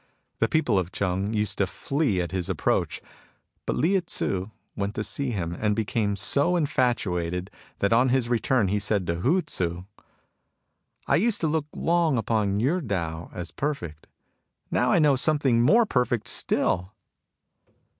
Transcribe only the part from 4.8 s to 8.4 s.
to see him, and became so infatuated that on his